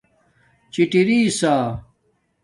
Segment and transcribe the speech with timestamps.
[0.73, 1.53] چِٹرسݳ